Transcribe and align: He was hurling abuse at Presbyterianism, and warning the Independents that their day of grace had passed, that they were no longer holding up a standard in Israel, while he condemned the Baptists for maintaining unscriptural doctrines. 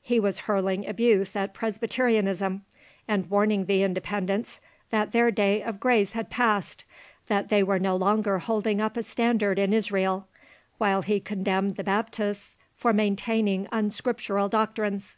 He 0.00 0.20
was 0.20 0.38
hurling 0.46 0.86
abuse 0.86 1.34
at 1.34 1.52
Presbyterianism, 1.52 2.64
and 3.08 3.28
warning 3.28 3.64
the 3.64 3.82
Independents 3.82 4.60
that 4.90 5.10
their 5.10 5.32
day 5.32 5.60
of 5.60 5.80
grace 5.80 6.12
had 6.12 6.30
passed, 6.30 6.84
that 7.26 7.48
they 7.48 7.64
were 7.64 7.80
no 7.80 7.96
longer 7.96 8.38
holding 8.38 8.80
up 8.80 8.96
a 8.96 9.02
standard 9.02 9.58
in 9.58 9.72
Israel, 9.72 10.28
while 10.78 11.02
he 11.02 11.18
condemned 11.18 11.74
the 11.74 11.82
Baptists 11.82 12.56
for 12.76 12.92
maintaining 12.92 13.66
unscriptural 13.72 14.48
doctrines. 14.48 15.16